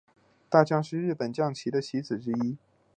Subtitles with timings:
[0.49, 2.57] 大将是日本将棋的棋子之一。